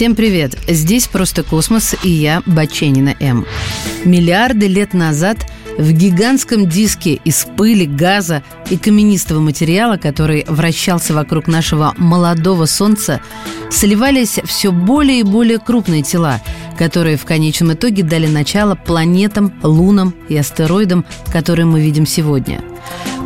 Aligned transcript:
Всем 0.00 0.14
привет! 0.14 0.56
Здесь 0.66 1.08
«Просто 1.08 1.42
космос» 1.42 1.94
и 2.02 2.08
я, 2.08 2.42
Баченина 2.46 3.16
М. 3.20 3.44
Миллиарды 4.06 4.66
лет 4.66 4.94
назад 4.94 5.36
в 5.76 5.92
гигантском 5.92 6.66
диске 6.66 7.20
из 7.22 7.44
пыли, 7.44 7.84
газа 7.84 8.42
и 8.70 8.78
каменистого 8.78 9.40
материала, 9.40 9.98
который 9.98 10.46
вращался 10.48 11.12
вокруг 11.12 11.48
нашего 11.48 11.92
молодого 11.98 12.64
Солнца, 12.64 13.20
сливались 13.70 14.38
все 14.46 14.72
более 14.72 15.20
и 15.20 15.22
более 15.22 15.58
крупные 15.58 16.00
тела, 16.00 16.40
которые 16.78 17.18
в 17.18 17.26
конечном 17.26 17.74
итоге 17.74 18.02
дали 18.02 18.26
начало 18.26 18.76
планетам, 18.76 19.52
лунам 19.62 20.14
и 20.30 20.36
астероидам, 20.38 21.04
которые 21.30 21.66
мы 21.66 21.82
видим 21.82 22.06
сегодня. 22.06 22.62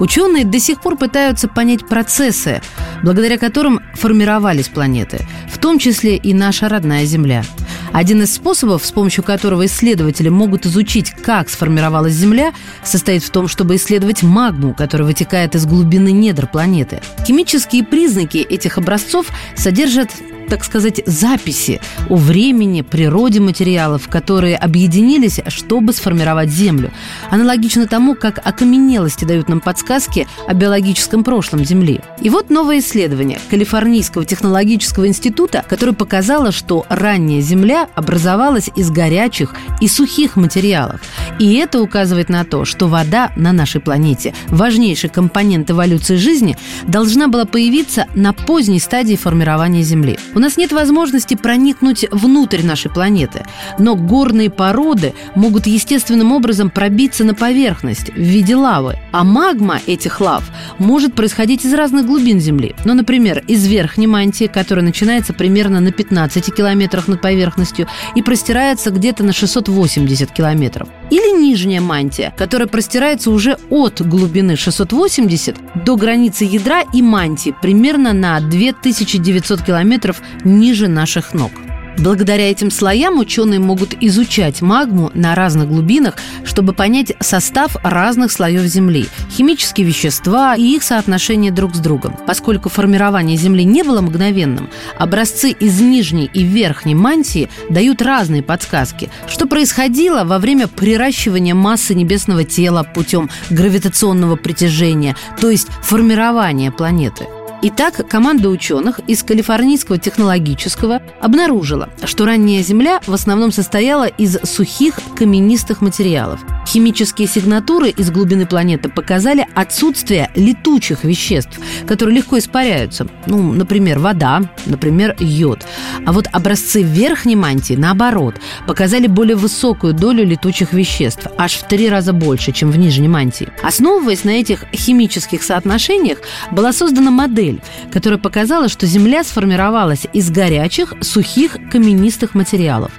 Ученые 0.00 0.46
до 0.46 0.58
сих 0.58 0.80
пор 0.80 0.96
пытаются 0.96 1.48
понять 1.48 1.86
процессы, 1.86 2.62
благодаря 3.02 3.38
которым 3.38 3.80
формировались 3.94 4.68
планеты, 4.68 5.26
в 5.50 5.58
том 5.58 5.78
числе 5.78 6.16
и 6.16 6.34
наша 6.34 6.68
родная 6.68 7.04
Земля. 7.04 7.44
Один 7.92 8.22
из 8.22 8.34
способов, 8.34 8.86
с 8.86 8.90
помощью 8.90 9.22
которого 9.22 9.66
исследователи 9.66 10.30
могут 10.30 10.64
изучить, 10.64 11.10
как 11.10 11.50
сформировалась 11.50 12.14
Земля, 12.14 12.52
состоит 12.82 13.22
в 13.22 13.30
том, 13.30 13.48
чтобы 13.48 13.76
исследовать 13.76 14.22
магму, 14.22 14.74
которая 14.74 15.06
вытекает 15.06 15.54
из 15.54 15.66
глубины 15.66 16.10
недр 16.10 16.46
планеты. 16.46 17.00
Химические 17.26 17.84
признаки 17.84 18.38
этих 18.38 18.78
образцов 18.78 19.26
содержат 19.56 20.10
так 20.52 20.64
сказать, 20.64 21.00
записи 21.06 21.80
о 22.10 22.16
времени, 22.16 22.82
природе 22.82 23.40
материалов, 23.40 24.06
которые 24.08 24.54
объединились, 24.56 25.40
чтобы 25.46 25.94
сформировать 25.94 26.50
Землю. 26.50 26.92
Аналогично 27.30 27.86
тому, 27.86 28.14
как 28.14 28.38
окаменелости 28.46 29.24
дают 29.24 29.48
нам 29.48 29.60
подсказки 29.60 30.26
о 30.46 30.52
биологическом 30.52 31.24
прошлом 31.24 31.64
Земли. 31.64 32.02
И 32.20 32.28
вот 32.28 32.50
новое 32.50 32.80
исследование 32.80 33.40
Калифорнийского 33.48 34.26
технологического 34.26 35.08
института, 35.08 35.64
которое 35.66 35.94
показало, 35.94 36.52
что 36.52 36.84
ранняя 36.90 37.40
Земля 37.40 37.88
образовалась 37.94 38.68
из 38.76 38.90
горячих 38.90 39.54
и 39.80 39.88
сухих 39.88 40.36
материалов. 40.36 41.00
И 41.38 41.54
это 41.54 41.80
указывает 41.80 42.28
на 42.28 42.44
то, 42.44 42.66
что 42.66 42.88
вода 42.88 43.32
на 43.36 43.52
нашей 43.52 43.80
планете, 43.80 44.34
важнейший 44.48 45.08
компонент 45.08 45.70
эволюции 45.70 46.16
жизни, 46.16 46.58
должна 46.86 47.28
была 47.28 47.46
появиться 47.46 48.06
на 48.14 48.34
поздней 48.34 48.80
стадии 48.80 49.16
формирования 49.16 49.80
Земли. 49.82 50.18
У 50.34 50.41
нас 50.42 50.56
нет 50.56 50.72
возможности 50.72 51.34
проникнуть 51.34 52.04
внутрь 52.10 52.62
нашей 52.62 52.90
планеты, 52.90 53.46
но 53.78 53.96
горные 53.96 54.50
породы 54.50 55.14
могут 55.34 55.66
естественным 55.66 56.32
образом 56.32 56.68
пробиться 56.68 57.24
на 57.24 57.34
поверхность 57.34 58.10
в 58.10 58.18
виде 58.18 58.56
лавы. 58.56 58.98
А 59.12 59.24
магма 59.24 59.78
этих 59.86 60.20
лав 60.20 60.42
может 60.78 61.14
происходить 61.14 61.64
из 61.64 61.74
разных 61.74 62.06
глубин 62.06 62.40
Земли. 62.40 62.74
Ну, 62.84 62.94
например, 62.94 63.44
из 63.46 63.66
верхней 63.66 64.06
мантии, 64.06 64.46
которая 64.46 64.84
начинается 64.84 65.32
примерно 65.34 65.80
на 65.80 65.92
15 65.92 66.54
километрах 66.54 67.08
над 67.08 67.20
поверхностью 67.20 67.86
и 68.14 68.22
простирается 68.22 68.90
где-то 68.90 69.22
на 69.22 69.32
680 69.32 70.30
километров. 70.32 70.88
Или 71.10 71.38
нижняя 71.38 71.80
мантия, 71.80 72.32
которая 72.36 72.68
простирается 72.68 73.30
уже 73.30 73.58
от 73.68 74.00
глубины 74.00 74.56
680 74.56 75.84
до 75.84 75.96
границы 75.96 76.44
ядра 76.44 76.82
и 76.92 77.02
мантии 77.02 77.54
примерно 77.60 78.14
на 78.14 78.40
2900 78.40 79.62
километров 79.62 80.22
ниже 80.44 80.88
наших 80.88 81.34
ног. 81.34 81.52
Благодаря 81.98 82.50
этим 82.50 82.70
слоям 82.70 83.18
ученые 83.18 83.60
могут 83.60 83.94
изучать 84.00 84.62
магму 84.62 85.10
на 85.14 85.34
разных 85.34 85.68
глубинах, 85.68 86.16
чтобы 86.44 86.72
понять 86.72 87.12
состав 87.20 87.76
разных 87.82 88.32
слоев 88.32 88.62
Земли, 88.62 89.06
химические 89.30 89.86
вещества 89.86 90.56
и 90.56 90.62
их 90.62 90.82
соотношение 90.82 91.52
друг 91.52 91.74
с 91.74 91.78
другом. 91.78 92.16
Поскольку 92.26 92.68
формирование 92.68 93.36
Земли 93.36 93.64
не 93.64 93.82
было 93.82 94.00
мгновенным, 94.00 94.70
образцы 94.98 95.50
из 95.50 95.80
нижней 95.80 96.30
и 96.32 96.42
верхней 96.42 96.94
мантии 96.94 97.48
дают 97.68 98.02
разные 98.02 98.42
подсказки, 98.42 99.10
что 99.28 99.46
происходило 99.46 100.24
во 100.24 100.38
время 100.38 100.68
приращивания 100.68 101.54
массы 101.54 101.94
небесного 101.94 102.44
тела 102.44 102.84
путем 102.84 103.28
гравитационного 103.50 104.36
притяжения, 104.36 105.16
то 105.40 105.50
есть 105.50 105.68
формирования 105.82 106.70
планеты. 106.70 107.26
Итак, 107.64 108.08
команда 108.08 108.48
ученых 108.48 108.98
из 109.06 109.22
Калифорнийского 109.22 109.96
технологического 109.96 111.00
обнаружила, 111.20 111.90
что 112.04 112.24
ранняя 112.24 112.60
Земля 112.60 113.00
в 113.06 113.12
основном 113.12 113.52
состояла 113.52 114.06
из 114.06 114.36
сухих 114.42 114.98
каменистых 115.14 115.80
материалов. 115.80 116.40
Химические 116.72 117.28
сигнатуры 117.28 117.90
из 117.90 118.10
глубины 118.10 118.46
планеты 118.46 118.88
показали 118.88 119.46
отсутствие 119.54 120.30
летучих 120.34 121.04
веществ, 121.04 121.60
которые 121.86 122.16
легко 122.16 122.38
испаряются. 122.38 123.06
Ну, 123.26 123.52
например, 123.52 123.98
вода, 123.98 124.40
например, 124.64 125.14
йод. 125.18 125.66
А 126.06 126.12
вот 126.12 126.28
образцы 126.32 126.80
верхней 126.80 127.36
мантии, 127.36 127.74
наоборот, 127.74 128.36
показали 128.66 129.06
более 129.06 129.36
высокую 129.36 129.92
долю 129.92 130.24
летучих 130.24 130.72
веществ, 130.72 131.26
аж 131.36 131.56
в 131.56 131.68
три 131.68 131.90
раза 131.90 132.14
больше, 132.14 132.52
чем 132.52 132.70
в 132.70 132.78
нижней 132.78 133.08
мантии. 133.08 133.50
Основываясь 133.62 134.24
на 134.24 134.30
этих 134.30 134.64
химических 134.72 135.42
соотношениях, 135.42 136.20
была 136.52 136.72
создана 136.72 137.10
модель, 137.10 137.60
которая 137.92 138.18
показала, 138.18 138.70
что 138.70 138.86
Земля 138.86 139.24
сформировалась 139.24 140.06
из 140.14 140.30
горячих, 140.30 140.94
сухих, 141.02 141.58
каменистых 141.70 142.34
материалов. 142.34 142.92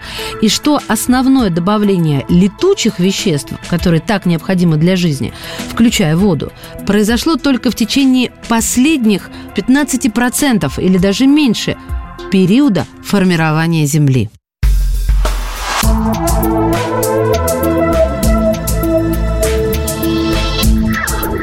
И 0.43 0.47
что 0.47 0.79
основное 0.87 1.49
добавление 1.49 2.23
летучих 2.29 2.99
веществ, 2.99 3.53
которые 3.69 4.01
так 4.01 4.25
необходимы 4.25 4.77
для 4.77 4.95
жизни, 4.95 5.33
включая 5.69 6.15
воду, 6.15 6.51
произошло 6.85 7.35
только 7.35 7.71
в 7.71 7.75
течение 7.75 8.31
последних 8.47 9.29
15% 9.55 10.71
или 10.81 10.97
даже 10.97 11.27
меньше 11.27 11.77
периода 12.31 12.85
формирования 13.03 13.85
Земли. 13.85 14.29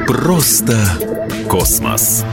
Просто 0.07 0.79
космос. 1.49 2.25